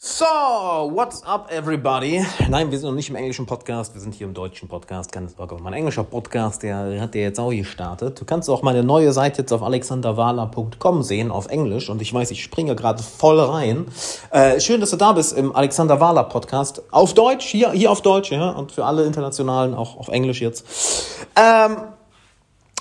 [0.00, 2.24] So, what's up everybody?
[2.48, 5.10] Nein, wir sind noch nicht im englischen Podcast, wir sind hier im deutschen Podcast.
[5.10, 8.20] Keine Sorge, mein englischer Podcast, der hat ja jetzt auch gestartet.
[8.20, 11.90] Du kannst auch meine neue Seite jetzt auf alexanderwala.com sehen, auf Englisch.
[11.90, 13.88] Und ich weiß, ich springe gerade voll rein.
[14.30, 16.80] Äh, schön, dass du da bist im Alexander Wala Podcast.
[16.92, 18.50] Auf Deutsch, hier, hier auf Deutsch, ja.
[18.50, 20.64] Und für alle Internationalen auch auf Englisch jetzt.
[21.34, 21.76] Ähm,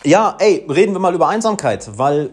[0.04, 2.30] ja, ey, reden wir mal über Einsamkeit, weil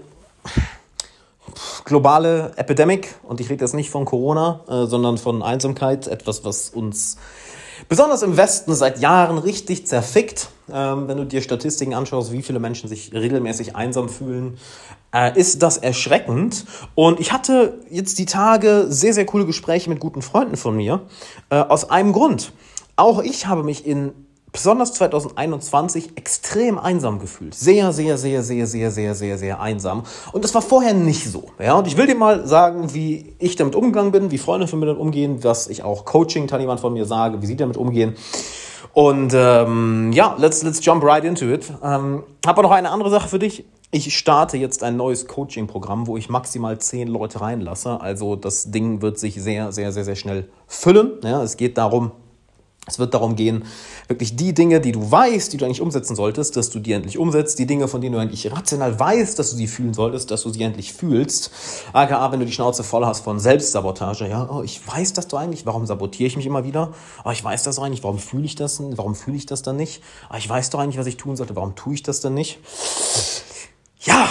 [1.85, 6.71] globale Epidemic und ich rede jetzt nicht von Corona, äh, sondern von Einsamkeit, etwas, was
[6.71, 7.17] uns
[7.89, 10.49] besonders im Westen seit Jahren richtig zerfickt.
[10.73, 14.57] Ähm, wenn du dir Statistiken anschaust, wie viele Menschen sich regelmäßig einsam fühlen,
[15.13, 16.65] äh, ist das erschreckend.
[16.95, 21.03] Und ich hatte jetzt die Tage sehr, sehr coole Gespräche mit guten Freunden von mir.
[21.51, 22.53] Äh, aus einem Grund.
[22.97, 24.13] Auch ich habe mich in
[24.55, 27.55] besonders 2021 extrem einsam gefühlt.
[27.55, 30.05] Sehr, sehr, sehr, sehr, sehr, sehr, sehr, sehr einsam.
[30.33, 31.49] Und das war vorher nicht so.
[31.59, 34.79] Ja, und ich will dir mal sagen, wie ich damit umgegangen bin, wie Freunde von
[34.79, 38.15] mir damit umgehen, was ich auch Coaching-Teilnehmern von mir sage, wie sie damit umgehen.
[38.93, 41.73] Und ähm, ja, let's, let's jump right into it.
[41.83, 43.65] Ähm, habe noch eine andere Sache für dich.
[43.91, 48.01] Ich starte jetzt ein neues Coaching-Programm, wo ich maximal zehn Leute reinlasse.
[48.01, 51.15] Also das Ding wird sich sehr, sehr, sehr, sehr schnell füllen.
[51.25, 52.13] Ja, es geht darum,
[52.87, 53.65] es wird darum gehen,
[54.09, 57.17] wirklich die Dinge, die du weißt, die du eigentlich umsetzen solltest, dass du die endlich
[57.17, 57.59] umsetzt.
[57.59, 60.51] Die Dinge, von denen du eigentlich rational weißt, dass du sie fühlen solltest, dass du
[60.51, 61.51] sie endlich fühlst.
[61.95, 64.29] AKA, wenn du die Schnauze voll hast von Selbstsabotage.
[64.29, 65.65] Ja, oh, ich weiß das doch eigentlich.
[65.65, 66.93] Warum sabotiere ich mich immer wieder?
[67.25, 68.05] Oh, ich weiß das eigentlich.
[68.05, 68.83] Warum fühle ich das?
[68.97, 70.03] Warum fühle ich das dann nicht?
[70.31, 71.57] Oh, ich weiß doch eigentlich, was ich tun sollte.
[71.57, 72.59] Warum tue ich das dann nicht?
[74.05, 74.29] Ja,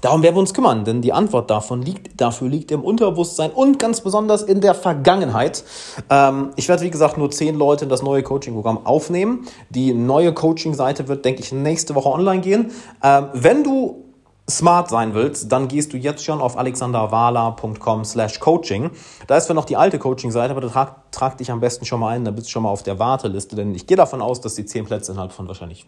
[0.00, 3.78] darum werden wir uns kümmern, denn die Antwort davon liegt, dafür liegt im Unterbewusstsein und
[3.78, 5.62] ganz besonders in der Vergangenheit.
[6.08, 9.46] Ähm, ich werde, wie gesagt, nur zehn Leute in das neue Coaching-Programm aufnehmen.
[9.68, 12.70] Die neue Coaching-Seite wird, denke ich, nächste Woche online gehen.
[13.02, 14.02] Ähm, wenn du
[14.48, 18.90] smart sein willst, dann gehst du jetzt schon auf alexanderwala.com slash coaching.
[19.26, 22.00] Da ist zwar noch die alte Coaching-Seite, aber da trag, trag dich am besten schon
[22.00, 24.40] mal ein, da bist du schon mal auf der Warteliste, denn ich gehe davon aus,
[24.40, 25.86] dass die zehn Plätze innerhalb von wahrscheinlich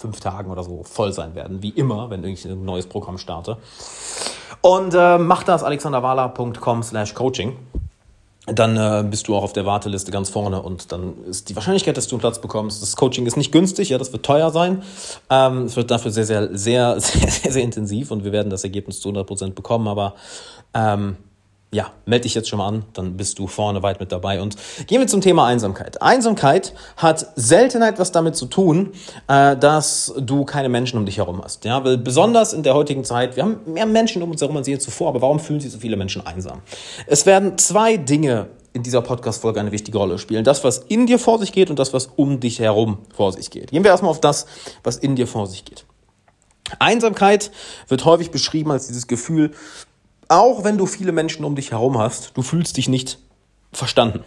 [0.00, 3.58] fünf Tagen oder so voll sein werden, wie immer, wenn ich ein neues Programm starte.
[4.62, 7.56] Und äh, mach das alexanderwala.com slash coaching.
[8.46, 11.96] Dann äh, bist du auch auf der Warteliste ganz vorne und dann ist die Wahrscheinlichkeit,
[11.96, 12.82] dass du einen Platz bekommst.
[12.82, 14.82] Das Coaching ist nicht günstig, ja, das wird teuer sein.
[15.28, 18.64] Ähm, es wird dafür sehr, sehr, sehr, sehr, sehr, sehr intensiv und wir werden das
[18.64, 20.14] Ergebnis zu 100% bekommen, aber
[20.72, 21.16] ähm,
[21.72, 24.40] ja, melde dich jetzt schon mal an, dann bist du vorne weit mit dabei.
[24.40, 24.56] Und
[24.88, 26.02] gehen wir zum Thema Einsamkeit.
[26.02, 28.92] Einsamkeit hat selten etwas damit zu tun,
[29.28, 31.64] äh, dass du keine Menschen um dich herum hast.
[31.64, 34.66] Ja, weil besonders in der heutigen Zeit, wir haben mehr Menschen um uns herum als
[34.66, 36.60] je zuvor, aber warum fühlen sich so viele Menschen einsam?
[37.06, 40.42] Es werden zwei Dinge in dieser Podcast-Folge eine wichtige Rolle spielen.
[40.42, 43.50] Das, was in dir vor sich geht und das, was um dich herum vor sich
[43.50, 43.70] geht.
[43.70, 44.46] Gehen wir erstmal auf das,
[44.82, 45.84] was in dir vor sich geht.
[46.78, 47.50] Einsamkeit
[47.88, 49.50] wird häufig beschrieben als dieses Gefühl,
[50.30, 53.18] auch wenn du viele Menschen um dich herum hast, du fühlst dich nicht
[53.72, 54.22] verstanden.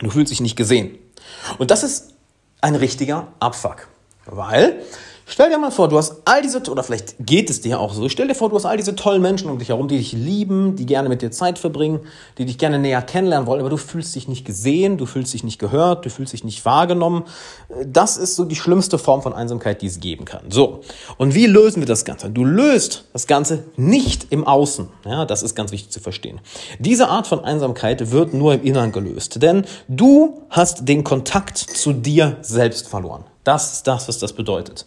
[0.00, 0.98] Du fühlst dich nicht gesehen.
[1.58, 2.14] Und das ist
[2.60, 3.88] ein richtiger Abfuck.
[4.26, 4.82] Weil
[5.26, 8.08] Stell dir mal vor, du hast all diese, oder vielleicht geht es dir auch so,
[8.08, 10.76] stell dir vor, du hast all diese tollen Menschen um dich herum, die dich lieben,
[10.76, 12.00] die gerne mit dir Zeit verbringen,
[12.38, 15.44] die dich gerne näher kennenlernen wollen, aber du fühlst dich nicht gesehen, du fühlst dich
[15.44, 17.24] nicht gehört, du fühlst dich nicht wahrgenommen.
[17.86, 20.50] Das ist so die schlimmste Form von Einsamkeit, die es geben kann.
[20.50, 20.80] So.
[21.18, 22.28] Und wie lösen wir das Ganze?
[22.28, 24.88] Du löst das Ganze nicht im Außen.
[25.06, 26.40] Ja, das ist ganz wichtig zu verstehen.
[26.78, 31.92] Diese Art von Einsamkeit wird nur im Innern gelöst, denn du hast den Kontakt zu
[31.92, 33.24] dir selbst verloren.
[33.44, 34.86] Das ist das, was das bedeutet.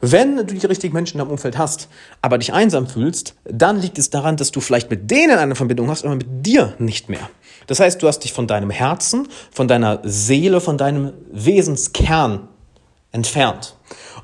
[0.00, 1.88] Wenn du die richtigen Menschen im Umfeld hast,
[2.22, 5.90] aber dich einsam fühlst, dann liegt es daran, dass du vielleicht mit denen eine Verbindung
[5.90, 7.28] hast, aber mit dir nicht mehr.
[7.66, 12.48] Das heißt, du hast dich von deinem Herzen, von deiner Seele, von deinem Wesenskern
[13.12, 13.76] entfernt.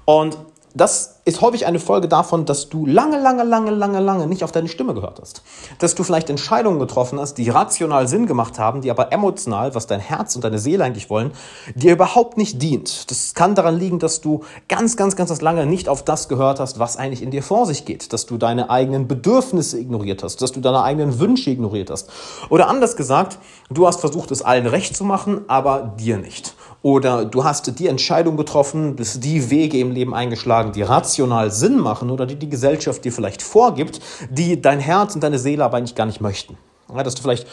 [0.07, 0.39] Und
[0.75, 4.53] das ist häufig eine Folge davon, dass du lange, lange, lange, lange, lange nicht auf
[4.53, 5.43] deine Stimme gehört hast.
[5.81, 9.89] Dass du vielleicht Entscheidungen getroffen hast, die rational Sinn gemacht haben, die aber emotional, was
[9.89, 11.33] dein Herz und deine Seele eigentlich wollen,
[11.75, 13.11] dir überhaupt nicht dient.
[13.11, 16.79] Das kann daran liegen, dass du ganz, ganz, ganz lange nicht auf das gehört hast,
[16.79, 18.13] was eigentlich in dir vor sich geht.
[18.13, 22.09] Dass du deine eigenen Bedürfnisse ignoriert hast, dass du deine eigenen Wünsche ignoriert hast.
[22.51, 26.55] Oder anders gesagt, du hast versucht, es allen recht zu machen, aber dir nicht.
[26.87, 31.81] Oder du hast die Entscheidung getroffen, bist die Wege im Leben eingeschlagen, die rational Sinn
[31.81, 33.99] machen oder die die Gesellschaft dir vielleicht vorgibt,
[34.31, 36.57] die dein Herz und deine Seele aber eigentlich gar nicht möchten.
[36.95, 37.49] Ja, dass du vielleicht,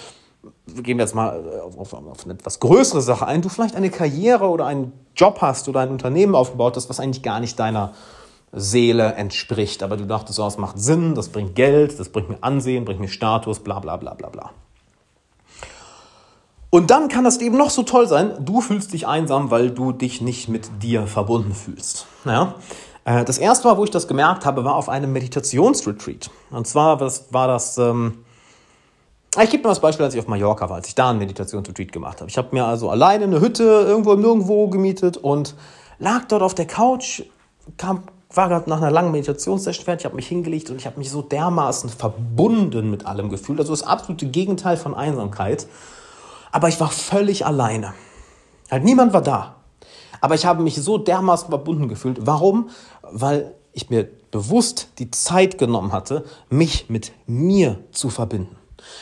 [0.68, 3.89] gehen wir jetzt mal auf, auf, auf eine etwas größere Sache ein, du vielleicht eine
[3.89, 7.94] Karriere oder einen Job hast oder ein Unternehmen aufgebaut hast, was eigentlich gar nicht deiner
[8.51, 9.81] Seele entspricht.
[9.81, 13.00] Aber du dachtest, oh, das macht Sinn, das bringt Geld, das bringt mir Ansehen, bringt
[13.00, 14.51] mir Status, bla bla bla bla bla.
[16.74, 19.92] Und dann kann das eben noch so toll sein, du fühlst dich einsam, weil du
[19.92, 22.08] dich nicht mit dir verbunden fühlst.
[22.25, 22.56] Ja?
[23.06, 26.31] Äh, das erste Mal, wo ich das gemerkt habe, war auf einem Meditationsretreat.
[26.50, 28.24] Und zwar was war das, ähm,
[29.40, 31.92] Ich gebe mal das Beispiel, als ich auf Mallorca war, als ich da einen Meditationsretreat
[31.92, 32.31] gemacht habe.
[32.31, 35.54] Ich habe mir also alleine eine Hütte irgendwo Nirgendwo gemietet und
[36.00, 37.22] lag dort auf der Couch,
[37.78, 41.12] kam, war gerade nach einer langen Meditationssession fertig, habe mich hingelegt und ich habe mich
[41.12, 43.60] so dermaßen verbunden mit allem gefühlt.
[43.60, 45.68] Also das absolute Gegenteil von Einsamkeit.
[46.53, 47.94] Aber ich war völlig alleine.
[48.71, 49.55] Halt niemand war da.
[50.21, 52.25] Aber ich habe mich so dermaßen verbunden gefühlt.
[52.25, 52.69] Warum?
[53.01, 58.55] Weil ich mir bewusst die Zeit genommen hatte, mich mit mir zu verbinden.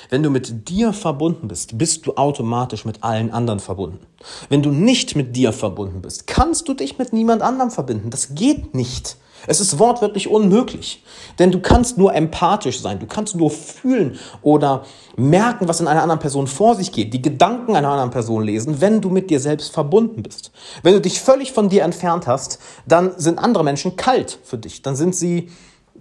[0.09, 3.99] Wenn du mit dir verbunden bist, bist du automatisch mit allen anderen verbunden.
[4.47, 8.11] Wenn du nicht mit dir verbunden bist, kannst du dich mit niemand anderem verbinden.
[8.11, 9.17] Das geht nicht.
[9.47, 11.03] Es ist wortwörtlich unmöglich.
[11.39, 14.83] Denn du kannst nur empathisch sein, du kannst nur fühlen oder
[15.17, 18.81] merken, was in einer anderen Person vor sich geht, die Gedanken einer anderen Person lesen,
[18.81, 20.51] wenn du mit dir selbst verbunden bist.
[20.83, 24.81] Wenn du dich völlig von dir entfernt hast, dann sind andere Menschen kalt für dich.
[24.81, 25.49] Dann sind sie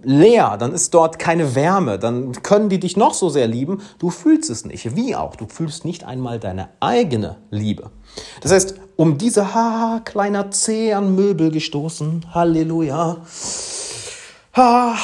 [0.03, 4.09] leer, dann ist dort keine Wärme, dann können die dich noch so sehr lieben, du
[4.09, 4.95] fühlst es nicht.
[4.95, 7.91] Wie auch, du fühlst nicht einmal deine eigene Liebe.
[8.41, 13.17] Das heißt, um diese ha, kleiner Zeh an Möbel gestoßen, Halleluja.
[14.55, 14.95] Ha.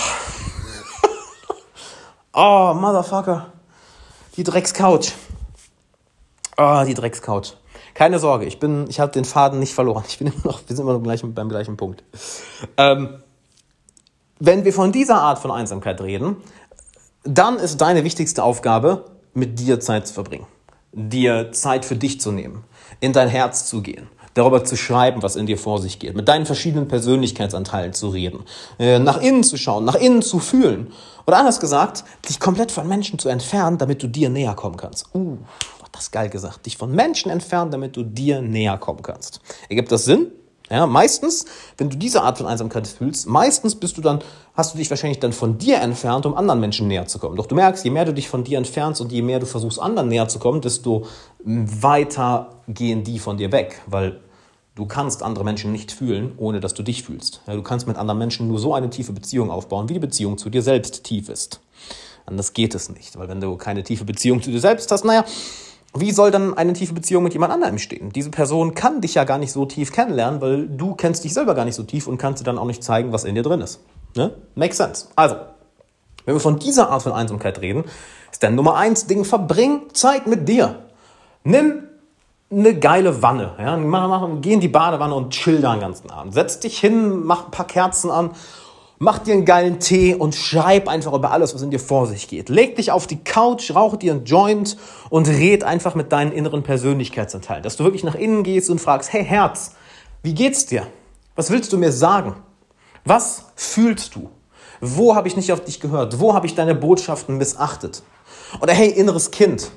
[2.33, 3.53] oh, Motherfucker.
[4.35, 5.13] Die Dreckscouch.
[6.57, 7.53] Ah, oh, die Dreckscouch.
[7.93, 10.03] Keine Sorge, ich bin, ich habe den Faden nicht verloren.
[10.07, 12.03] Ich bin immer noch, wir sind immer noch gleich, beim gleichen Punkt.
[12.77, 13.21] Ähm,
[14.39, 16.37] wenn wir von dieser Art von Einsamkeit reden,
[17.23, 20.47] dann ist deine wichtigste Aufgabe, mit dir Zeit zu verbringen,
[20.91, 22.63] dir Zeit für dich zu nehmen,
[22.99, 26.27] in dein Herz zu gehen, darüber zu schreiben, was in dir vor sich geht, mit
[26.27, 28.43] deinen verschiedenen Persönlichkeitsanteilen zu reden,
[28.79, 30.91] äh, nach innen zu schauen, nach innen zu fühlen.
[31.27, 35.13] Oder anders gesagt, dich komplett von Menschen zu entfernen, damit du dir näher kommen kannst.
[35.13, 35.37] Uh,
[35.91, 36.65] das geil gesagt.
[36.65, 39.41] Dich von Menschen entfernen, damit du dir näher kommen kannst.
[39.69, 40.31] Ergibt das Sinn?
[40.69, 41.45] Ja, meistens,
[41.77, 44.19] wenn du diese Art von Einsamkeit fühlst, meistens bist du dann,
[44.53, 47.37] hast du dich wahrscheinlich dann von dir entfernt, um anderen Menschen näher zu kommen.
[47.37, 49.79] Doch du merkst, je mehr du dich von dir entfernst und je mehr du versuchst,
[49.79, 51.05] anderen näher zu kommen, desto
[51.43, 54.19] weiter gehen die von dir weg, weil
[54.75, 57.41] du kannst andere Menschen nicht fühlen, ohne dass du dich fühlst.
[57.47, 60.37] Ja, du kannst mit anderen Menschen nur so eine tiefe Beziehung aufbauen, wie die Beziehung
[60.37, 61.61] zu dir selbst tief ist.
[62.25, 65.23] Anders geht es nicht, weil wenn du keine tiefe Beziehung zu dir selbst hast, naja,
[65.95, 68.11] wie soll dann eine tiefe Beziehung mit jemand anderem stehen?
[68.11, 71.55] Diese Person kann dich ja gar nicht so tief kennenlernen, weil du kennst dich selber
[71.55, 73.61] gar nicht so tief und kannst dir dann auch nicht zeigen, was in dir drin
[73.61, 73.79] ist.
[74.15, 74.33] Ne?
[74.55, 75.07] Makes sense.
[75.15, 75.35] Also,
[76.25, 77.85] wenn wir von dieser Art von Einsamkeit reden,
[78.31, 80.83] ist der Nummer eins Ding, verbring Zeit mit dir.
[81.43, 81.83] Nimm
[82.51, 83.53] eine geile Wanne.
[83.57, 83.77] Ja?
[83.77, 86.33] Mach, mach, geh in die Badewanne und chill da den ganzen Abend.
[86.33, 88.31] Setz dich hin, mach ein paar Kerzen an
[88.99, 92.27] Mach dir einen geilen Tee und schreib einfach über alles, was in dir vor sich
[92.27, 92.49] geht.
[92.49, 94.75] Leg dich auf die Couch, rauch dir einen Joint
[95.11, 97.61] und red einfach mit deinen inneren Persönlichkeitsanteilen.
[97.61, 99.75] Dass du wirklich nach innen gehst und fragst, hey Herz,
[100.23, 100.87] wie geht's dir?
[101.35, 102.37] Was willst du mir sagen?
[103.05, 104.31] Was fühlst du?
[104.81, 106.19] Wo habe ich nicht auf dich gehört?
[106.19, 108.01] Wo habe ich deine Botschaften missachtet?
[108.61, 109.69] Oder hey, inneres Kind,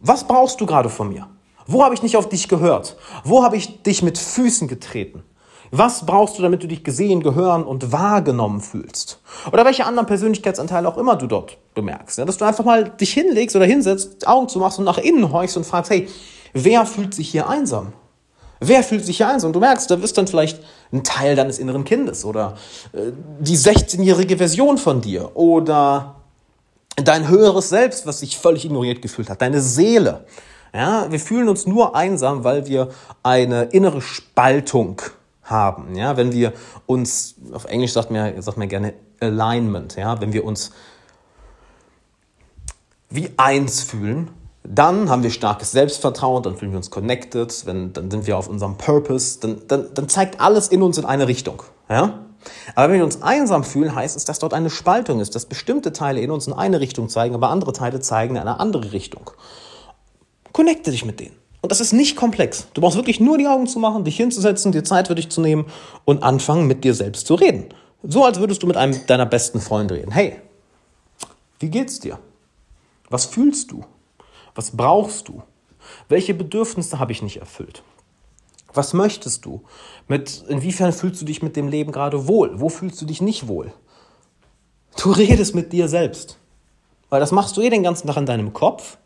[0.00, 1.26] was brauchst du gerade von mir?
[1.66, 2.96] Wo habe ich nicht auf dich gehört?
[3.24, 5.22] Wo habe ich dich mit Füßen getreten?
[5.70, 9.20] Was brauchst du, damit du dich gesehen, gehören und wahrgenommen fühlst?
[9.52, 12.18] Oder welche anderen Persönlichkeitsanteile auch immer du dort bemerkst.
[12.18, 15.56] Ja, dass du einfach mal dich hinlegst oder hinsetzt, Augen zumachst und nach innen horchst
[15.56, 16.08] und fragst, hey,
[16.54, 17.92] wer fühlt sich hier einsam?
[18.60, 19.52] Wer fühlt sich hier einsam?
[19.52, 20.60] Du merkst, da bist dann vielleicht
[20.92, 22.56] ein Teil deines inneren Kindes oder
[22.92, 26.16] äh, die 16-jährige Version von dir oder
[26.96, 30.24] dein höheres Selbst, was sich völlig ignoriert gefühlt hat, deine Seele.
[30.74, 32.88] Ja, wir fühlen uns nur einsam, weil wir
[33.22, 35.00] eine innere Spaltung
[35.50, 35.94] haben.
[35.94, 36.52] Ja, wenn wir
[36.86, 40.70] uns, auf Englisch sagt man, sagt man gerne Alignment, ja, wenn wir uns
[43.10, 44.30] wie eins fühlen,
[44.64, 48.48] dann haben wir starkes Selbstvertrauen, dann fühlen wir uns connected, wenn, dann sind wir auf
[48.48, 51.62] unserem Purpose, dann, dann, dann zeigt alles in uns in eine Richtung.
[51.88, 52.26] Ja?
[52.74, 55.92] Aber wenn wir uns einsam fühlen, heißt es, dass dort eine Spaltung ist, dass bestimmte
[55.92, 59.30] Teile in uns in eine Richtung zeigen, aber andere Teile zeigen in eine andere Richtung.
[60.52, 61.37] Connecte dich mit denen.
[61.60, 62.68] Und das ist nicht komplex.
[62.74, 65.40] Du brauchst wirklich nur die Augen zu machen, dich hinzusetzen, dir Zeit für dich zu
[65.40, 65.66] nehmen
[66.04, 67.66] und anfangen, mit dir selbst zu reden.
[68.02, 70.12] So als würdest du mit einem deiner besten Freunde reden.
[70.12, 70.36] Hey,
[71.58, 72.18] wie geht's dir?
[73.10, 73.84] Was fühlst du?
[74.54, 75.42] Was brauchst du?
[76.08, 77.82] Welche Bedürfnisse habe ich nicht erfüllt?
[78.72, 79.62] Was möchtest du?
[80.06, 82.60] Mit, inwiefern fühlst du dich mit dem Leben gerade wohl?
[82.60, 83.72] Wo fühlst du dich nicht wohl?
[85.02, 86.38] Du redest mit dir selbst.
[87.08, 88.98] Weil das machst du eh den ganzen Tag in deinem Kopf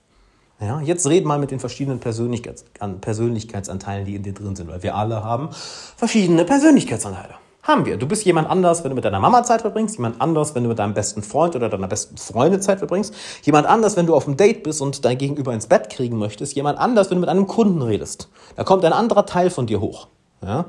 [0.67, 2.65] ja, jetzt red mal mit den verschiedenen Persönlichkeits
[3.01, 5.51] Persönlichkeitsanteilen, die in dir drin sind, weil wir alle haben
[5.97, 7.35] verschiedene Persönlichkeitsanteile.
[7.63, 7.97] Haben wir.
[7.97, 10.69] Du bist jemand anders, wenn du mit deiner Mama Zeit verbringst, jemand anders, wenn du
[10.69, 14.27] mit deinem besten Freund oder deiner besten Freundin Zeit verbringst, jemand anders, wenn du auf
[14.27, 17.29] einem Date bist und dein Gegenüber ins Bett kriegen möchtest, jemand anders, wenn du mit
[17.29, 18.29] einem Kunden redest.
[18.57, 20.09] Da kommt ein anderer Teil von dir hoch.
[20.45, 20.65] Ja?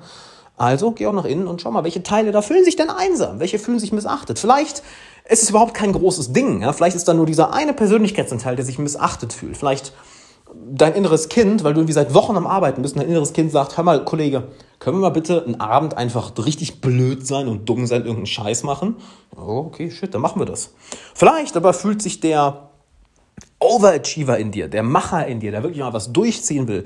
[0.56, 3.40] Also geh auch nach innen und schau mal, welche Teile da fühlen sich denn einsam,
[3.40, 4.38] welche fühlen sich missachtet.
[4.38, 4.84] Vielleicht
[5.26, 6.62] es ist überhaupt kein großes Ding.
[6.62, 6.74] Ja?
[6.74, 9.58] Vielleicht ist da nur dieser eine Persönlichkeitsanteil, der sich missachtet fühlt.
[9.58, 9.94] Vielleicht
[10.70, 13.52] dein inneres Kind, weil du irgendwie seit Wochen am Arbeiten bist, und dein inneres Kind
[13.52, 14.50] sagt, hör mal, Kollege,
[14.80, 18.64] können wir mal bitte einen Abend einfach richtig blöd sein und dumm sein, irgendeinen Scheiß
[18.64, 18.98] machen?
[19.36, 20.74] Oh, okay, shit, dann machen wir das.
[21.16, 22.70] Vielleicht aber fühlt sich der
[23.60, 26.86] Overachiever in dir, der Macher in dir, der wirklich mal was durchziehen will,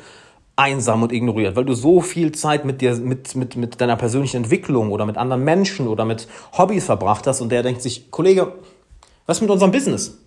[0.57, 4.37] einsam und ignoriert, weil du so viel Zeit mit dir, mit, mit, mit deiner persönlichen
[4.37, 8.53] Entwicklung oder mit anderen Menschen oder mit Hobbys verbracht hast und der denkt sich, Kollege,
[9.27, 10.17] was ist mit unserem Business?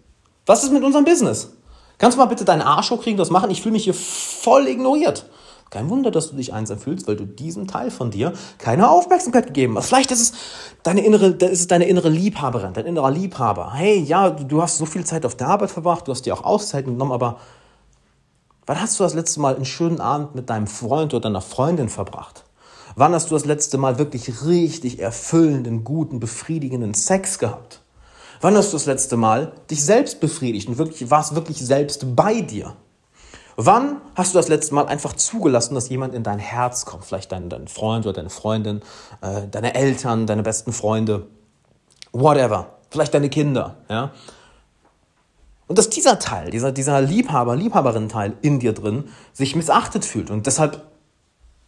[0.46, 1.52] Was ist mit unserem Business?
[1.98, 3.50] Kannst du mal bitte deinen Arsch hochkriegen, das machen?
[3.50, 5.26] Ich fühle mich hier voll ignoriert.
[5.68, 9.48] Kein Wunder, dass du dich einsam fühlst, weil du diesem Teil von dir keine Aufmerksamkeit
[9.48, 9.88] gegeben hast.
[9.88, 10.32] Vielleicht ist es
[10.82, 13.74] deine innere, ist es deine innere Liebhaberin, dein innerer Liebhaber.
[13.74, 16.44] Hey, ja, du hast so viel Zeit auf der Arbeit verbracht, du hast dir auch
[16.44, 17.38] Auszeiten genommen, aber
[18.70, 21.88] wann hast du das letzte Mal einen schönen Abend mit deinem Freund oder deiner Freundin
[21.88, 22.44] verbracht?
[22.94, 27.80] Wann hast du das letzte Mal wirklich richtig erfüllenden, guten, befriedigenden Sex gehabt?
[28.40, 32.42] Wann hast du das letzte Mal dich selbst befriedigt und wirklich, warst wirklich selbst bei
[32.42, 32.76] dir?
[33.56, 37.04] Wann hast du das letzte Mal einfach zugelassen, dass jemand in dein Herz kommt?
[37.04, 38.82] Vielleicht dein, dein Freund oder deine Freundin,
[39.20, 41.26] äh, deine Eltern, deine besten Freunde,
[42.12, 42.76] whatever.
[42.90, 44.12] Vielleicht deine Kinder, ja?
[45.70, 50.44] Und dass dieser Teil, dieser, dieser Liebhaber, Liebhaberin-Teil in dir drin sich missachtet fühlt und
[50.46, 50.82] deshalb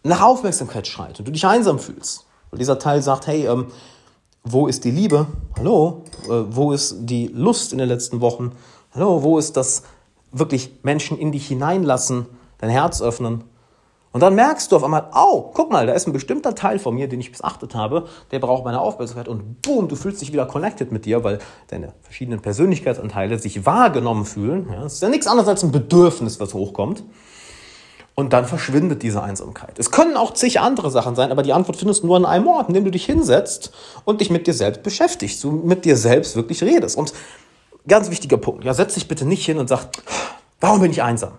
[0.03, 2.27] nach Aufmerksamkeit schreit und du dich einsam fühlst.
[2.51, 3.69] Und dieser Teil sagt, hey, ähm,
[4.43, 5.29] wo ist die Liebe?
[5.57, 6.03] Hallo?
[6.25, 8.51] Äh, wo ist die Lust in den letzten Wochen?
[8.93, 9.23] Hallo?
[9.23, 9.85] Wo ist das
[10.33, 12.27] wirklich Menschen in dich hineinlassen,
[12.59, 13.45] dein Herz öffnen?
[14.13, 16.95] Und dann merkst du auf einmal, oh, guck mal, da ist ein bestimmter Teil von
[16.95, 20.45] mir, den ich missachtet habe, der braucht meine Aufmerksamkeit und boom, du fühlst dich wieder
[20.45, 21.39] connected mit dir, weil
[21.69, 24.69] deine verschiedenen Persönlichkeitsanteile sich wahrgenommen fühlen.
[24.71, 27.05] Ja, das ist ja nichts anderes als ein Bedürfnis, was hochkommt.
[28.15, 29.79] Und dann verschwindet diese Einsamkeit.
[29.79, 32.47] Es können auch zig andere Sachen sein, aber die Antwort findest du nur an einem
[32.47, 33.73] Ort, indem du dich hinsetzt
[34.05, 36.99] und dich mit dir selbst beschäftigst, du mit dir selbst wirklich redest.
[36.99, 37.15] Und
[37.89, 39.89] ganz wichtiger Punkt, ja, setz dich bitte nicht hin und sag,
[40.61, 41.33] warum bin ich einsam?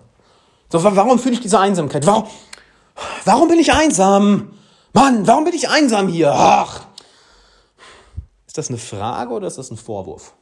[0.68, 2.04] So, warum fühle ich diese Einsamkeit?
[2.08, 2.24] Warum,
[3.24, 4.52] warum bin ich einsam?
[4.92, 6.32] Mann, warum bin ich einsam hier?
[6.32, 6.86] Ach.
[8.46, 10.34] Ist das eine Frage oder ist das ein Vorwurf?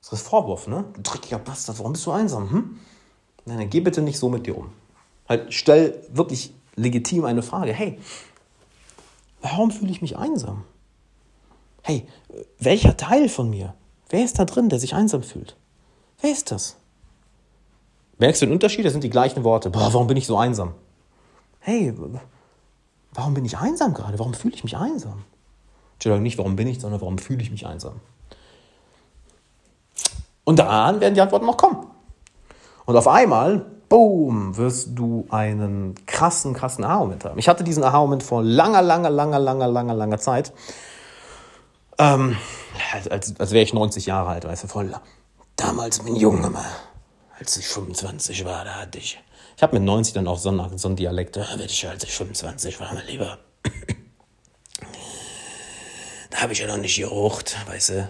[0.00, 0.84] Das ist ein Vorwurf, ne?
[0.94, 2.50] Du dreckiger Bastard, warum bist du einsam?
[2.50, 2.80] Hm?
[3.44, 4.72] Nein, dann geh bitte nicht so mit dir um.
[5.28, 7.72] Halt, stell wirklich legitim eine Frage.
[7.72, 7.98] Hey,
[9.40, 10.64] warum fühle ich mich einsam?
[11.82, 12.06] Hey,
[12.58, 13.74] welcher Teil von mir?
[14.08, 15.56] Wer ist da drin, der sich einsam fühlt?
[16.20, 16.76] Wer ist das?
[18.18, 18.84] Merkst du den Unterschied?
[18.84, 19.70] Das sind die gleichen Worte.
[19.70, 20.74] Boah, warum bin ich so einsam?
[21.68, 21.92] Hey,
[23.12, 24.18] warum bin ich einsam gerade?
[24.18, 25.24] Warum fühle ich mich einsam?
[25.92, 28.00] Entschuldigung, nicht warum bin ich, sondern warum fühle ich mich einsam?
[30.44, 31.86] Und dann werden die Antworten noch kommen.
[32.86, 37.38] Und auf einmal boom, wirst du einen krassen, krassen Aha-Moment haben.
[37.38, 40.54] Ich hatte diesen Aha-Moment vor langer, langer, langer, langer, langer, langer Zeit.
[41.98, 42.38] Ähm,
[43.10, 44.90] als, als wäre ich 90 Jahre alt, weißt du, voll.
[45.56, 46.64] Damals mein Junge mal,
[47.38, 49.22] als ich 25 war, da hatte ich.
[49.58, 52.04] Ich habe mit 90 dann auch so einen, so einen Dialekt, da werde ich, als
[52.04, 53.38] ich 25 war, mein Lieber.
[56.30, 58.08] Da habe ich ja noch nicht gerucht, weißt du.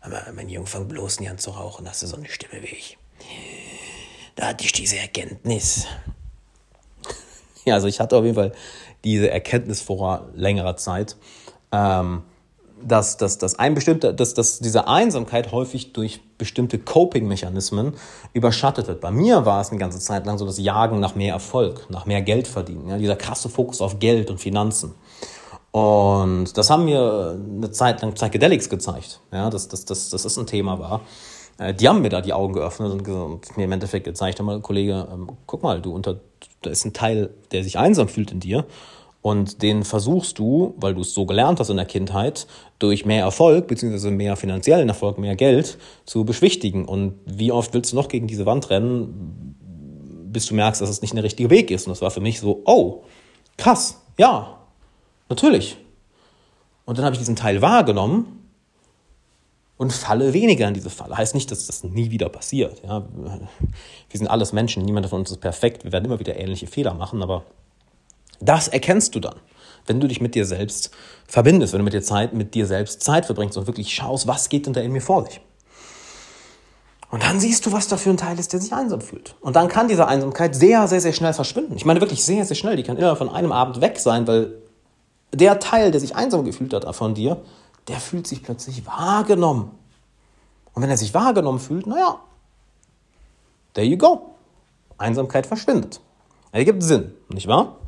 [0.00, 2.66] Aber mein Junge fängt bloß nie an zu rauchen, hast du so eine Stimme wie
[2.66, 2.96] ich
[4.36, 5.86] da hatte ich diese Erkenntnis.
[7.64, 8.52] Ja, also ich hatte auf jeden Fall
[9.04, 11.16] diese Erkenntnis vor längerer Zeit,
[11.72, 12.22] ähm,
[12.86, 17.94] dass, dass, dass, ein bestimmter, dass, dass diese Einsamkeit häufig durch bestimmte Coping-Mechanismen
[18.32, 19.00] überschattet wird.
[19.00, 22.06] Bei mir war es eine ganze Zeit lang so das Jagen nach mehr Erfolg, nach
[22.06, 22.88] mehr Geld verdienen.
[22.88, 24.94] Ja, dieser krasse Fokus auf Geld und Finanzen.
[25.70, 30.46] Und das haben mir eine Zeit lang Psychedelics gezeigt, ja, dass, dass, dass das ein
[30.46, 31.00] Thema war.
[31.58, 34.60] Äh, die haben mir da die Augen geöffnet und, und mir im Endeffekt gezeigt, mal,
[34.60, 36.20] Kollege, ähm, guck mal, du unter,
[36.62, 38.64] da ist ein Teil, der sich einsam fühlt in dir.
[39.24, 42.46] Und den versuchst du, weil du es so gelernt hast in der Kindheit,
[42.78, 46.84] durch mehr Erfolg, beziehungsweise mehr finanziellen Erfolg, mehr Geld zu beschwichtigen.
[46.84, 49.56] Und wie oft willst du noch gegen diese Wand rennen,
[50.30, 51.86] bis du merkst, dass es nicht der richtige Weg ist?
[51.86, 53.04] Und das war für mich so, oh,
[53.56, 54.58] krass, ja,
[55.30, 55.78] natürlich.
[56.84, 58.46] Und dann habe ich diesen Teil wahrgenommen
[59.78, 61.16] und falle weniger in diese Falle.
[61.16, 62.82] Heißt nicht, dass das nie wieder passiert.
[62.84, 63.06] Ja?
[63.16, 65.82] Wir sind alles Menschen, niemand von uns ist perfekt.
[65.84, 67.44] Wir werden immer wieder ähnliche Fehler machen, aber
[68.40, 69.36] das erkennst du dann,
[69.86, 70.90] wenn du dich mit dir selbst
[71.26, 74.48] verbindest, wenn du mit dir Zeit, mit dir selbst Zeit verbringst und wirklich schaust, was
[74.48, 75.40] geht denn da in mir vor sich.
[77.10, 79.36] Und dann siehst du, was da für ein Teil ist, der sich einsam fühlt.
[79.40, 81.76] Und dann kann diese Einsamkeit sehr, sehr, sehr schnell verschwinden.
[81.76, 82.74] Ich meine wirklich sehr, sehr schnell.
[82.74, 84.54] Die kann innerhalb von einem Abend weg sein, weil
[85.32, 87.40] der Teil, der sich einsam gefühlt hat von dir,
[87.86, 89.70] der fühlt sich plötzlich wahrgenommen.
[90.72, 92.18] Und wenn er sich wahrgenommen fühlt, naja,
[93.74, 94.34] there you go.
[94.98, 96.00] Einsamkeit verschwindet.
[96.50, 97.78] Ergibt Sinn, nicht wahr?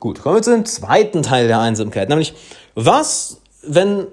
[0.00, 2.34] Gut, kommen wir zu dem zweiten Teil der Einsamkeit, nämlich
[2.74, 4.06] was, wenn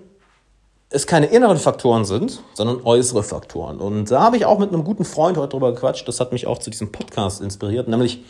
[0.90, 3.80] es keine inneren Faktoren sind, sondern äußere Faktoren.
[3.80, 6.08] Und da habe ich auch mit einem guten Freund heute drüber gequatscht.
[6.08, 8.24] Das hat mich auch zu diesem Podcast inspiriert, nämlich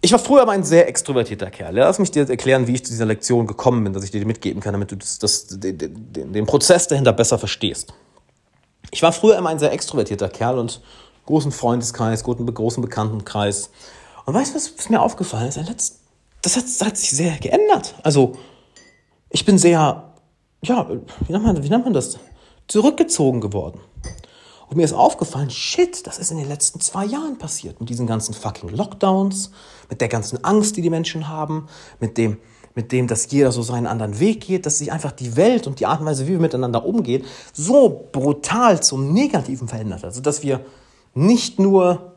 [0.00, 1.74] Ich war früher aber ein sehr extrovertierter Kerl.
[1.74, 4.26] Lass mich dir erklären, wie ich zu dieser Lektion gekommen bin, dass ich dir die
[4.26, 7.92] mitgeben kann, damit du das, das, den, den, den Prozess dahinter besser verstehst.
[8.92, 10.80] Ich war früher immer ein sehr extrovertierter Kerl und
[11.28, 13.70] großen Freundeskreis, großen, Bekanntenkreis.
[14.24, 15.58] Und weißt du, was, was mir aufgefallen ist?
[16.40, 17.94] Das hat, das hat sich sehr geändert.
[18.02, 18.36] Also,
[19.28, 20.14] ich bin sehr,
[20.62, 22.18] ja, wie nennt man, wie nennt man das?
[22.66, 23.80] Zurückgezogen geworden.
[24.68, 27.78] Und mir ist aufgefallen, shit, das ist in den letzten zwei Jahren passiert.
[27.78, 29.50] Mit diesen ganzen fucking Lockdowns,
[29.90, 31.68] mit der ganzen Angst, die die Menschen haben,
[32.00, 32.38] mit dem,
[32.74, 35.78] mit dem, dass jeder so seinen anderen Weg geht, dass sich einfach die Welt und
[35.78, 40.06] die Art und Weise, wie wir miteinander umgehen, so brutal zum Negativen verändert hat.
[40.06, 40.64] Also, dass wir
[41.18, 42.12] nicht nur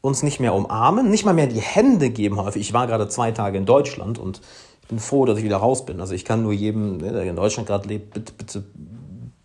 [0.00, 2.62] uns nicht mehr umarmen, nicht mal mehr die Hände geben häufig.
[2.62, 4.40] Ich war gerade zwei Tage in Deutschland und
[4.82, 6.00] ich bin froh, dass ich wieder raus bin.
[6.00, 8.64] Also ich kann nur jedem, der in Deutschland gerade lebt, bitte, bitte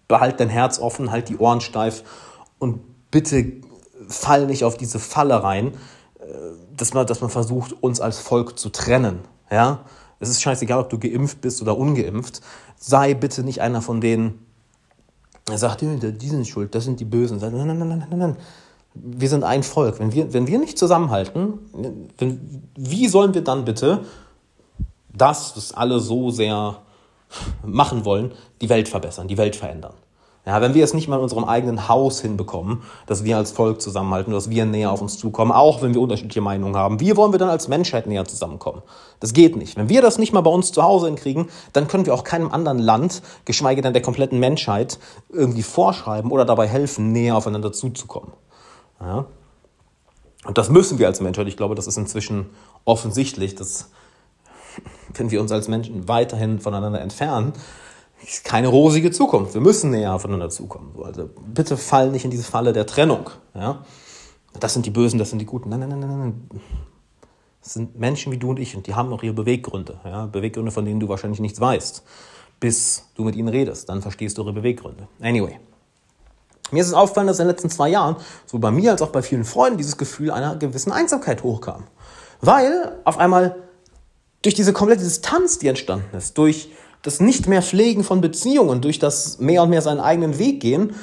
[0.08, 2.04] behalt dein Herz offen, halt die Ohren steif
[2.60, 2.80] und
[3.12, 3.54] bitte
[4.08, 5.74] fall nicht auf diese Falle rein,
[6.20, 6.24] äh,
[6.76, 9.20] dass man, dass man versucht, uns als Volk zu trennen.
[9.52, 9.82] Ja?
[10.20, 12.42] Es ist scheißegal, ob du geimpft bist oder ungeimpft.
[12.78, 14.46] Sei bitte nicht einer von denen,
[15.48, 17.38] der sagt, die sind schuld, das sind die Bösen.
[17.40, 18.38] Nein, nein, nein, nein, nein.
[19.04, 20.00] Wir sind ein Volk.
[20.00, 21.60] Wenn wir, wenn wir nicht zusammenhalten,
[22.18, 24.02] wenn, wie sollen wir dann bitte
[25.14, 26.78] das, was alle so sehr
[27.66, 29.94] machen wollen, die Welt verbessern, die Welt verändern.
[30.48, 33.82] Ja, wenn wir es nicht mal in unserem eigenen Haus hinbekommen, dass wir als Volk
[33.82, 37.34] zusammenhalten, dass wir näher auf uns zukommen, auch wenn wir unterschiedliche Meinungen haben, wie wollen
[37.34, 38.82] wir dann als Menschheit näher zusammenkommen?
[39.20, 39.76] Das geht nicht.
[39.76, 42.50] Wenn wir das nicht mal bei uns zu Hause hinkriegen, dann können wir auch keinem
[42.50, 48.32] anderen Land, geschweige denn der kompletten Menschheit, irgendwie vorschreiben oder dabei helfen, näher aufeinander zuzukommen.
[49.00, 49.26] Ja?
[50.46, 51.48] Und das müssen wir als Menschheit.
[51.48, 52.50] Ich glaube, das ist inzwischen
[52.86, 53.90] offensichtlich, dass
[55.14, 57.54] wenn wir uns als Menschen weiterhin voneinander entfernen,
[58.24, 59.54] ist keine rosige Zukunft.
[59.54, 60.96] Wir müssen näher aufeinander zukommen.
[61.04, 63.30] Also bitte fall nicht in diese Falle der Trennung.
[63.54, 63.86] Ja?
[64.60, 65.70] Das sind die Bösen, das sind die Guten.
[65.70, 66.62] Nein, nein, nein, nein, nein.
[67.62, 70.00] Das sind Menschen wie du und ich und die haben auch ihre Beweggründe.
[70.06, 70.26] Ja?
[70.26, 72.04] Beweggründe, von denen du wahrscheinlich nichts weißt,
[72.60, 73.90] bis du mit ihnen redest.
[73.90, 75.08] Dann verstehst du ihre Beweggründe.
[75.22, 75.60] Anyway.
[76.72, 79.10] Mir ist es aufgefallen, dass in den letzten zwei Jahren, so bei mir als auch
[79.10, 81.84] bei vielen Freunden, dieses Gefühl einer gewissen Einsamkeit hochkam.
[82.42, 83.56] Weil auf einmal
[84.42, 89.00] durch diese komplette Distanz, die entstanden ist, durch das nicht mehr Pflegen von Beziehungen, durch
[89.00, 90.96] das mehr und mehr seinen eigenen Weg gehen,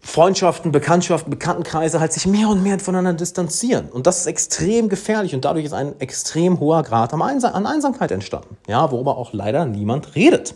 [0.00, 3.90] Freundschaften, Bekanntschaften, Bekanntenkreise halt sich mehr und mehr voneinander distanzieren.
[3.90, 8.56] Und das ist extrem gefährlich und dadurch ist ein extrem hoher Grad an Einsamkeit entstanden.
[8.66, 10.54] Ja, worüber auch leider niemand redet.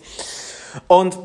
[0.87, 1.19] Und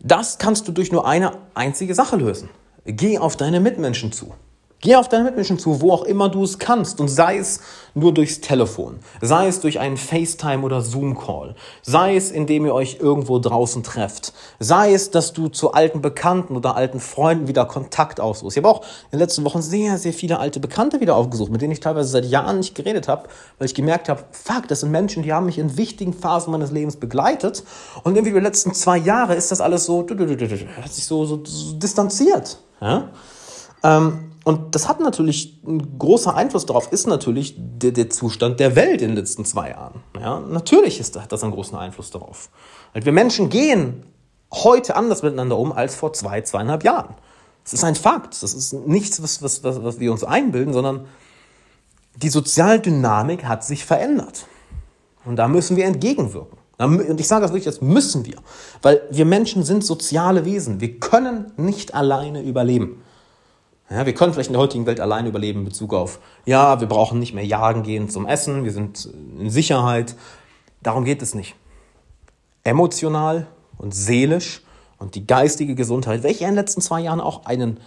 [0.00, 2.48] das kannst du durch nur eine einzige Sache lösen.
[2.84, 4.34] Geh auf deine Mitmenschen zu.
[4.80, 7.60] Geh auf deine Mitmenschen zu, wo auch immer du es kannst und sei es
[7.94, 12.98] nur durchs Telefon, sei es durch einen FaceTime oder Zoom-Call, sei es, indem ihr euch
[13.00, 18.20] irgendwo draußen trefft, sei es, dass du zu alten Bekannten oder alten Freunden wieder Kontakt
[18.20, 18.54] aufsuchst.
[18.54, 21.62] Ich habe auch in den letzten Wochen sehr, sehr viele alte Bekannte wieder aufgesucht, mit
[21.62, 24.90] denen ich teilweise seit Jahren nicht geredet habe, weil ich gemerkt habe, fuck, das sind
[24.90, 27.64] Menschen, die haben mich in wichtigen Phasen meines Lebens begleitet
[28.04, 31.40] und irgendwie über die letzten zwei Jahre ist das alles so, hat sich so, so,
[31.42, 32.58] so distanziert.
[32.82, 33.08] Ja?
[33.82, 38.76] Ähm, und das hat natürlich, ein großer Einfluss darauf ist natürlich der, der Zustand der
[38.76, 40.04] Welt in den letzten zwei Jahren.
[40.20, 42.48] Ja, natürlich ist, hat das einen großen Einfluss darauf.
[42.92, 44.04] Weil wir Menschen gehen
[44.54, 47.16] heute anders miteinander um als vor zwei, zweieinhalb Jahren.
[47.64, 48.40] Das ist ein Fakt.
[48.40, 51.06] Das ist nichts, was, was, was, was wir uns einbilden, sondern
[52.14, 54.46] die Sozialdynamik hat sich verändert.
[55.24, 56.56] Und da müssen wir entgegenwirken.
[56.78, 58.36] Und ich sage das wirklich, das müssen wir.
[58.80, 60.80] Weil wir Menschen sind soziale Wesen.
[60.80, 63.02] Wir können nicht alleine überleben.
[63.88, 66.88] Ja, wir können vielleicht in der heutigen Welt allein überleben in Bezug auf, ja, wir
[66.88, 70.16] brauchen nicht mehr jagen gehen zum Essen, wir sind in Sicherheit.
[70.82, 71.54] Darum geht es nicht.
[72.64, 73.46] Emotional
[73.78, 74.62] und seelisch
[74.98, 77.78] und die geistige Gesundheit, welche in den letzten zwei Jahren auch einen,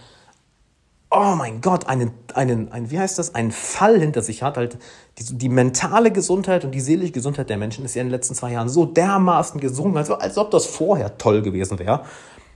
[1.10, 4.78] oh mein Gott, einen, einen, einen wie heißt das, einen Fall hinter sich hat, halt
[5.18, 8.34] die, die mentale Gesundheit und die seelische Gesundheit der Menschen ist ja in den letzten
[8.34, 12.04] zwei Jahren so dermaßen gesunken, als, als ob das vorher toll gewesen wäre.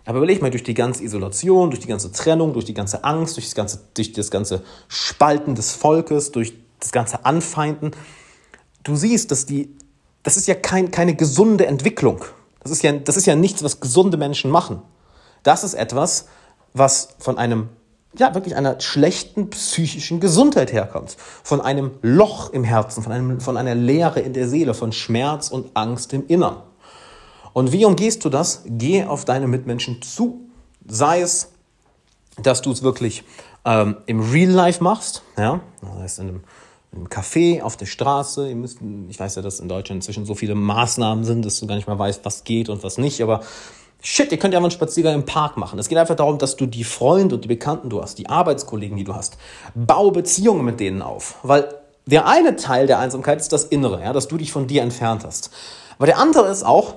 [0.05, 3.37] Aber überleg mal, durch die ganze Isolation, durch die ganze Trennung, durch die ganze Angst,
[3.37, 7.93] durch das ganze, durch das ganze Spalten des Volkes, durch das ganze Anfeinden,
[8.83, 9.75] du siehst, dass die,
[10.23, 12.25] das ist ja kein, keine gesunde Entwicklung.
[12.63, 14.83] Das ist, ja, das ist ja nichts, was gesunde Menschen machen.
[15.43, 16.27] Das ist etwas,
[16.75, 17.69] was von einem,
[18.17, 21.17] ja, wirklich einer schlechten psychischen Gesundheit herkommt.
[21.43, 25.49] Von einem Loch im Herzen, von, einem, von einer Leere in der Seele, von Schmerz
[25.49, 26.57] und Angst im Innern.
[27.55, 28.63] Und wie umgehst du das?
[28.67, 30.41] Geh auf deine Mitmenschen zu.
[30.87, 31.53] Sei es,
[32.43, 33.25] dass du es wirklich
[33.65, 36.45] ähm, im Real Life machst, ja, das heißt in einem,
[36.93, 38.49] im Café, auf der Straße.
[38.49, 41.67] Ihr müsst, ich weiß ja, dass in Deutschland inzwischen so viele Maßnahmen sind, dass du
[41.67, 43.41] gar nicht mehr weißt, was geht und was nicht, aber
[44.07, 45.79] Shit, ihr könnt ja mal einen Spaziergang im Park machen.
[45.79, 48.99] Es geht einfach darum, dass du die Freunde und die Bekannten du hast, die Arbeitskollegen,
[48.99, 49.39] die du hast,
[49.75, 51.37] bau Beziehungen mit denen auf.
[51.43, 54.83] Weil der eine Teil der Einsamkeit ist das Innere, ja, dass du dich von dir
[54.83, 55.51] entfernt hast.
[55.97, 56.97] Aber der andere ist auch,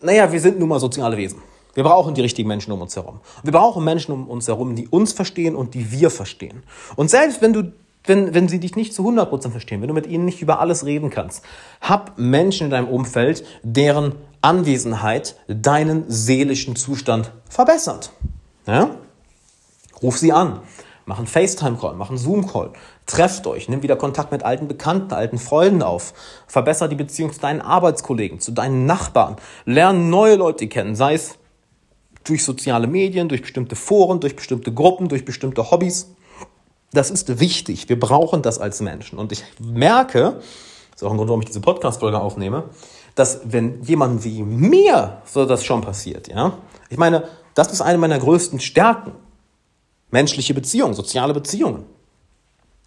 [0.00, 1.40] naja, wir sind nun mal soziale Wesen.
[1.74, 3.20] Wir brauchen die richtigen Menschen um uns herum.
[3.42, 6.62] Wir brauchen Menschen um uns herum, die uns verstehen und die wir verstehen.
[6.96, 7.72] Und selbst wenn du
[8.06, 10.86] wenn, wenn sie dich nicht zu 100% verstehen, wenn du mit ihnen nicht über alles
[10.86, 11.44] reden kannst,
[11.80, 18.12] hab Menschen in deinem Umfeld, deren Anwesenheit deinen seelischen Zustand verbessert.
[18.66, 18.90] Ja?
[20.02, 20.60] Ruf sie an,
[21.06, 22.72] mach einen FaceTime-Call, mach einen Zoom-Call,
[23.06, 26.12] trefft euch, nimm wieder Kontakt mit alten Bekannten, alten Freunden auf,
[26.46, 31.38] verbessere die Beziehung zu deinen Arbeitskollegen, zu deinen Nachbarn, lerne neue Leute kennen, sei es
[32.24, 36.12] durch soziale Medien, durch bestimmte Foren, durch bestimmte Gruppen, durch bestimmte Hobbys.
[36.92, 37.88] Das ist wichtig.
[37.88, 39.18] Wir brauchen das als Menschen.
[39.18, 40.40] Und ich merke,
[40.90, 42.64] das ist auch ein Grund, warum ich diese Podcast-Folge aufnehme,
[43.14, 47.98] dass wenn jemand wie mir so das schon passiert, ja, ich meine, das ist eine
[47.98, 49.12] meiner größten Stärken.
[50.10, 51.84] Menschliche Beziehungen, soziale Beziehungen.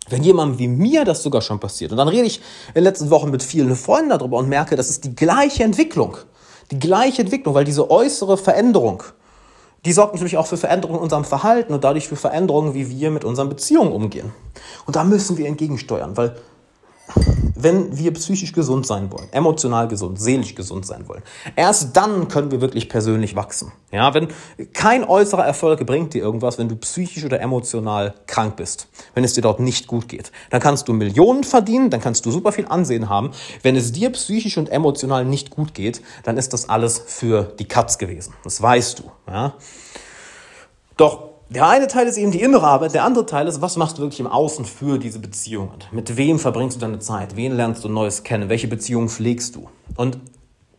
[0.09, 2.37] Wenn jemand wie mir das sogar schon passiert, und dann rede ich
[2.69, 6.17] in den letzten Wochen mit vielen Freunden darüber und merke, das ist die gleiche Entwicklung.
[6.71, 9.03] Die gleiche Entwicklung, weil diese äußere Veränderung,
[9.85, 13.11] die sorgt natürlich auch für Veränderungen in unserem Verhalten und dadurch für Veränderungen, wie wir
[13.11, 14.31] mit unseren Beziehungen umgehen.
[14.85, 16.35] Und da müssen wir entgegensteuern, weil
[17.63, 21.21] wenn wir psychisch gesund sein wollen, emotional gesund, seelisch gesund sein wollen,
[21.55, 23.71] erst dann können wir wirklich persönlich wachsen.
[23.91, 24.27] Ja, wenn
[24.73, 29.33] kein äußerer Erfolg bringt dir irgendwas, wenn du psychisch oder emotional krank bist, wenn es
[29.33, 32.67] dir dort nicht gut geht, dann kannst du Millionen verdienen, dann kannst du super viel
[32.67, 33.31] Ansehen haben.
[33.63, 37.67] Wenn es dir psychisch und emotional nicht gut geht, dann ist das alles für die
[37.67, 38.33] Katz gewesen.
[38.43, 39.03] Das weißt du.
[39.27, 39.53] Ja?
[40.97, 43.97] Doch der eine Teil ist eben die innere Arbeit, der andere Teil ist, was machst
[43.97, 45.71] du wirklich im Außen für diese Beziehungen?
[45.91, 47.35] Mit wem verbringst du deine Zeit?
[47.35, 48.49] Wen lernst du Neues kennen?
[48.49, 49.67] Welche Beziehungen pflegst du?
[49.95, 50.19] Und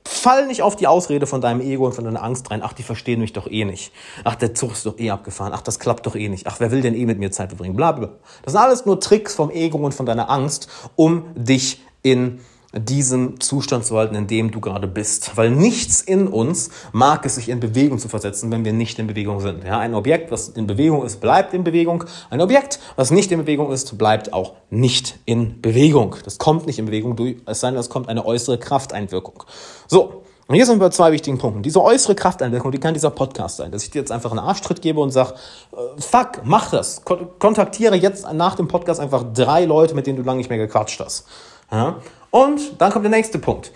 [0.05, 2.63] fall nicht auf die Ausrede von deinem Ego und von deiner Angst rein.
[2.63, 3.93] Ach, die verstehen mich doch eh nicht.
[4.25, 5.53] Ach, der Zug ist doch eh abgefahren.
[5.55, 6.47] Ach, das klappt doch eh nicht.
[6.47, 7.77] Ach, wer will denn eh mit mir Zeit verbringen?
[7.77, 8.19] Blablabla.
[8.43, 12.41] Das sind alles nur Tricks vom Ego und von deiner Angst, um dich in
[12.73, 15.37] diesem Zustand zu halten, in dem du gerade bist.
[15.37, 19.07] Weil nichts in uns mag es sich in Bewegung zu versetzen, wenn wir nicht in
[19.09, 19.65] Bewegung sind.
[19.65, 22.05] Ja, ein Objekt, was in Bewegung ist, bleibt in Bewegung.
[22.31, 26.17] Ein Objekt, was nicht in Bewegung ist, bleibt auch nicht in Bewegung.
[26.25, 29.43] Das kommt nicht in Bewegung, es sei denn, es kommt eine äußere Krafteinwirkung.
[29.89, 30.23] So.
[30.47, 31.63] Und hier sind wir bei zwei wichtigen Punkten.
[31.63, 34.83] Diese äußere Krafteinwirkung, die kann dieser Podcast sein, dass ich dir jetzt einfach einen Arschtritt
[34.83, 37.05] gebe und sag, äh, fuck, mach das.
[37.05, 40.99] Kontaktiere jetzt nach dem Podcast einfach drei Leute, mit denen du lange nicht mehr gequatscht
[40.99, 41.25] hast.
[41.71, 42.01] Ja?
[42.31, 43.73] Und dann kommt der nächste Punkt.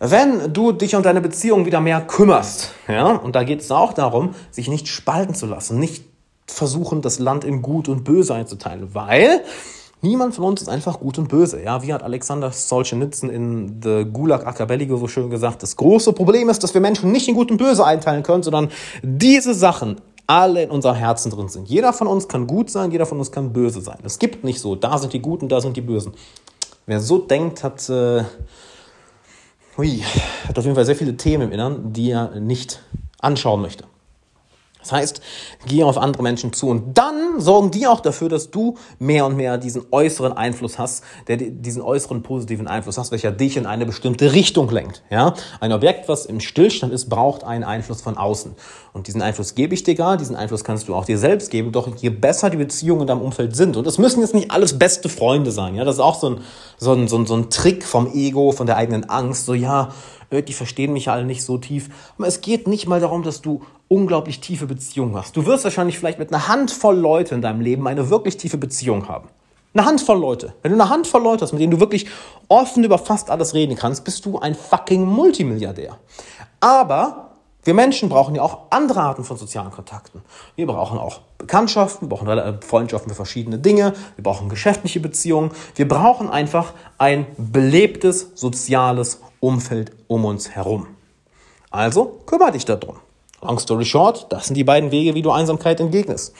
[0.00, 3.92] Wenn du dich um deine Beziehung wieder mehr kümmerst, ja, und da geht es auch
[3.92, 6.04] darum, sich nicht spalten zu lassen, nicht
[6.46, 9.42] versuchen, das Land in Gut und Böse einzuteilen, weil
[10.00, 11.62] niemand von uns ist einfach gut und böse.
[11.62, 16.48] Ja, wie hat Alexander Solzhenitsyn in The Gulag Akabeligo so schön gesagt, das große Problem
[16.48, 18.70] ist, dass wir Menschen nicht in Gut und Böse einteilen können, sondern
[19.02, 21.68] diese Sachen alle in unserem Herzen drin sind.
[21.68, 23.98] Jeder von uns kann gut sein, jeder von uns kann böse sein.
[24.04, 26.12] Es gibt nicht so, da sind die Guten, da sind die Bösen.
[26.88, 28.24] Wer so denkt, hat, äh,
[29.76, 30.02] hui,
[30.48, 32.82] hat auf jeden Fall sehr viele Themen im Innern, die er nicht
[33.20, 33.84] anschauen möchte.
[34.80, 35.20] Das heißt,
[35.66, 39.36] geh auf andere Menschen zu und dann sorgen die auch dafür, dass du mehr und
[39.36, 43.86] mehr diesen äußeren Einfluss hast, der diesen äußeren positiven Einfluss hast, welcher dich in eine
[43.86, 45.02] bestimmte Richtung lenkt.
[45.10, 48.54] Ja, ein Objekt, was im Stillstand ist, braucht einen Einfluss von außen.
[48.92, 51.72] Und diesen Einfluss gebe ich dir gar, diesen Einfluss kannst du auch dir selbst geben.
[51.72, 54.78] Doch je besser die Beziehungen in deinem Umfeld sind, und es müssen jetzt nicht alles
[54.78, 55.74] beste Freunde sein.
[55.74, 56.40] Ja, das ist auch so ein,
[56.78, 59.46] so ein, so ein, so ein Trick vom Ego, von der eigenen Angst.
[59.46, 59.90] So ja,
[60.30, 61.88] die verstehen mich alle nicht so tief.
[62.18, 65.36] Aber es geht nicht mal darum, dass du unglaublich tiefe Beziehungen hast.
[65.36, 69.08] Du wirst wahrscheinlich vielleicht mit einer Handvoll Leute in deinem Leben eine wirklich tiefe Beziehung
[69.08, 69.28] haben.
[69.74, 70.54] Eine Handvoll Leute.
[70.62, 72.06] Wenn du eine Handvoll Leute hast, mit denen du wirklich
[72.48, 75.98] offen über fast alles reden kannst, bist du ein fucking Multimilliardär.
[76.60, 77.27] Aber
[77.68, 80.22] wir Menschen brauchen ja auch andere Arten von sozialen Kontakten.
[80.56, 85.50] Wir brauchen auch Bekanntschaften, wir brauchen äh, Freundschaften für verschiedene Dinge, wir brauchen geschäftliche Beziehungen.
[85.74, 90.86] Wir brauchen einfach ein belebtes soziales Umfeld um uns herum.
[91.70, 92.96] Also kümmere dich darum.
[93.42, 96.34] Long story short, das sind die beiden Wege, wie du Einsamkeit entgegnest.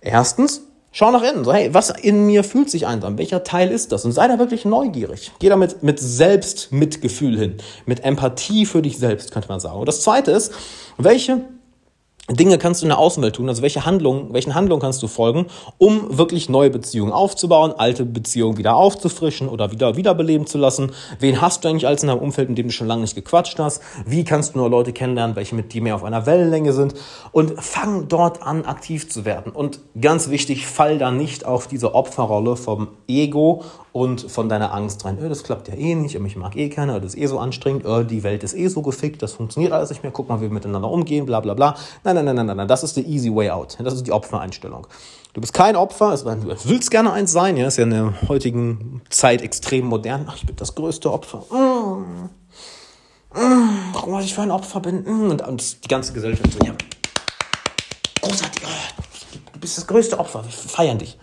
[0.00, 0.62] Erstens,
[0.94, 1.44] schau nach innen.
[1.44, 3.18] So, hey, was in mir fühlt sich einsam?
[3.18, 4.06] Welcher Teil ist das?
[4.06, 5.32] Und sei da wirklich neugierig.
[5.40, 7.56] Geh damit mit Selbstmitgefühl hin.
[7.84, 9.78] Mit Empathie für dich selbst, könnte man sagen.
[9.78, 10.54] Und das zweite ist,
[10.96, 11.42] welche
[12.30, 15.44] Dinge kannst du in der Außenwelt tun, also welche Handlungen, welchen Handlungen kannst du folgen,
[15.76, 20.92] um wirklich neue Beziehungen aufzubauen, alte Beziehungen wieder aufzufrischen oder wieder wiederbeleben zu lassen?
[21.18, 23.58] Wen hast du eigentlich als in deinem Umfeld, in dem du schon lange nicht gequatscht
[23.58, 23.82] hast?
[24.06, 26.94] Wie kannst du nur Leute kennenlernen, welche mit dir mehr auf einer Wellenlänge sind?
[27.32, 29.52] Und fang dort an, aktiv zu werden.
[29.52, 33.62] Und ganz wichtig, fall da nicht auf diese Opferrolle vom Ego
[33.94, 36.98] und von deiner Angst rein, oh, das klappt ja eh nicht, mich mag eh keiner,
[36.98, 39.90] das ist eh so anstrengend, oh, die Welt ist eh so gefickt, das funktioniert alles
[39.90, 41.76] nicht mehr, guck mal, wie wir miteinander umgehen, bla bla bla.
[42.02, 43.76] Nein, nein, nein, nein, nein, das ist the easy way out.
[43.78, 44.86] Das ist die Opfereinstellung.
[45.32, 49.02] Du bist kein Opfer, du willst gerne eins sein, ja, ist ja in der heutigen
[49.10, 50.26] Zeit extrem modern.
[50.28, 51.44] Ach, ich bin das größte Opfer.
[51.50, 52.30] Mm.
[53.36, 53.68] Mm.
[53.92, 55.02] Warum ich für ein Opfer bin?
[55.02, 55.30] Mm.
[55.30, 56.74] Und, und die ganze Gesellschaft so, ja,
[58.22, 59.02] großartig, oh,
[59.52, 61.18] du bist das größte Opfer, wir feiern dich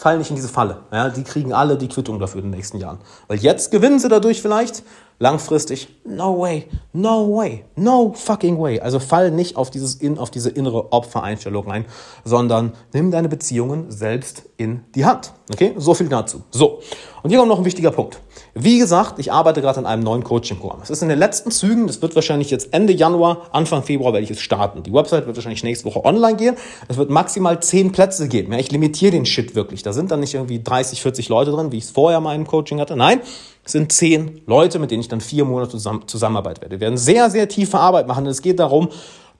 [0.00, 0.78] fallen nicht in diese Falle.
[0.90, 2.98] Ja, die kriegen alle die Quittung dafür in den nächsten Jahren.
[3.28, 4.82] Weil jetzt gewinnen sie dadurch vielleicht,
[5.20, 8.80] langfristig, no way, no way, no fucking way.
[8.80, 11.84] Also fall nicht auf, dieses, in, auf diese innere Opfereinstellung rein,
[12.24, 15.34] sondern nimm deine Beziehungen selbst in die Hand.
[15.52, 16.42] Okay, so viel dazu.
[16.50, 16.80] So,
[17.22, 18.18] und hier kommt noch ein wichtiger Punkt.
[18.54, 20.80] Wie gesagt, ich arbeite gerade an einem neuen Coaching-Programm.
[20.82, 24.24] Es ist in den letzten Zügen, das wird wahrscheinlich jetzt Ende Januar, Anfang Februar werde
[24.24, 24.82] ich es starten.
[24.82, 26.56] Die Website wird wahrscheinlich nächste Woche online gehen.
[26.88, 28.52] Es wird maximal zehn Plätze geben.
[28.52, 29.82] Ja, ich limitiere den Shit wirklich.
[29.82, 32.46] Da sind dann nicht irgendwie 30, 40 Leute drin, wie ich es vorher mal im
[32.46, 32.96] Coaching hatte.
[32.96, 33.20] Nein,
[33.64, 36.76] es sind zehn Leute, mit denen ich dann vier Monate zusammen, zusammenarbeiten werde.
[36.76, 38.26] Wir werden sehr, sehr tiefe Arbeit machen.
[38.26, 38.88] Es geht darum,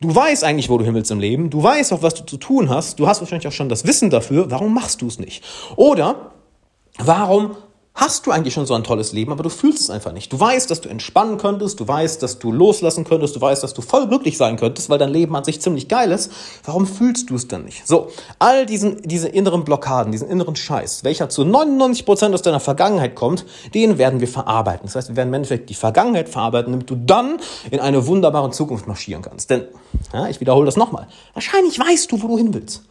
[0.03, 1.51] Du weißt eigentlich, wo du hin willst im Leben.
[1.51, 2.99] Du weißt auch, was du zu tun hast.
[2.99, 4.51] Du hast wahrscheinlich auch schon das Wissen dafür.
[4.51, 5.45] Warum machst du es nicht?
[5.77, 6.33] Oder
[6.97, 7.51] warum
[7.95, 10.33] hast du eigentlich schon so ein tolles Leben, aber du fühlst es einfach nicht.
[10.33, 13.75] Du weißt, dass du entspannen könntest, du weißt, dass du loslassen könntest, du weißt, dass
[13.75, 16.33] du voll glücklich sein könntest, weil dein Leben an sich ziemlich geil ist.
[16.65, 17.87] Warum fühlst du es denn nicht?
[17.87, 22.61] So, all diesen, diese inneren Blockaden, diesen inneren Scheiß, welcher zu 99 Prozent aus deiner
[22.61, 24.87] Vergangenheit kommt, den werden wir verarbeiten.
[24.87, 27.39] Das heißt, wir werden im Endeffekt die Vergangenheit verarbeiten, damit du dann
[27.71, 29.51] in eine wunderbare Zukunft marschieren kannst.
[29.51, 29.65] Denn,
[30.13, 32.83] ja, ich wiederhole das nochmal, wahrscheinlich weißt du, wo du hin willst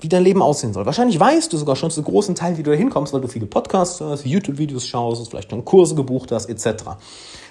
[0.00, 0.86] wie dein Leben aussehen soll.
[0.86, 3.46] Wahrscheinlich weißt du sogar schon zu großen Teil, wie du da hinkommst, weil du viele
[3.46, 6.84] Podcasts hörst, YouTube-Videos schaust, vielleicht schon Kurse gebucht hast, etc.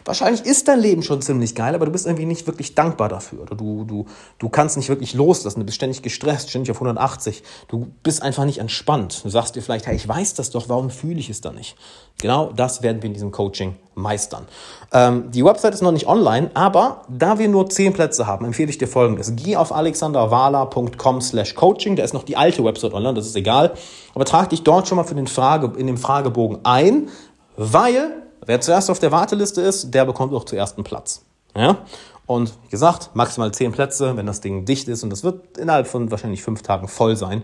[0.08, 3.42] Wahrscheinlich ist dein Leben schon ziemlich geil, aber du bist irgendwie nicht wirklich dankbar dafür.
[3.42, 4.06] Oder du, du,
[4.40, 5.60] du kannst nicht wirklich loslassen.
[5.60, 7.44] Du bist ständig gestresst, ständig auf 180.
[7.68, 9.22] Du bist einfach nicht entspannt.
[9.26, 11.76] Du sagst dir vielleicht, hey, ich weiß das doch, warum fühle ich es dann nicht?
[12.20, 14.46] Genau das werden wir in diesem Coaching meistern.
[14.94, 18.70] Ähm, die Website ist noch nicht online, aber da wir nur 10 Plätze haben, empfehle
[18.70, 19.34] ich dir folgendes.
[19.36, 21.98] Geh auf alexanderwala.com slash coaching.
[21.98, 23.74] Da ist noch die alte Website online, das ist egal.
[24.16, 27.10] Aber trag dich dort schon mal für den Frage, in dem Fragebogen ein,
[27.58, 31.22] weil Wer zuerst auf der Warteliste ist, der bekommt auch zuerst einen Platz.
[31.54, 31.80] Ja?
[32.26, 35.86] Und wie gesagt, maximal zehn Plätze, wenn das Ding dicht ist und das wird innerhalb
[35.86, 37.44] von wahrscheinlich fünf Tagen voll sein,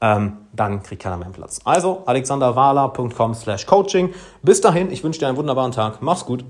[0.00, 1.60] ähm, dann kriegt keiner mehr einen Platz.
[1.64, 4.12] Also alexanderwala.com slash coaching.
[4.42, 6.02] Bis dahin, ich wünsche dir einen wunderbaren Tag.
[6.02, 6.44] Mach's gut.